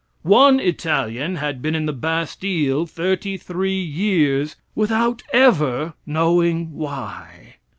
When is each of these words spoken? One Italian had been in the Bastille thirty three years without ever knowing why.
One 0.23 0.59
Italian 0.59 1.35
had 1.35 1.61
been 1.61 1.75
in 1.75 1.85
the 1.85 1.93
Bastille 1.93 2.87
thirty 2.87 3.37
three 3.37 3.79
years 3.79 4.55
without 4.73 5.21
ever 5.31 5.93
knowing 6.07 6.73
why. 6.73 7.57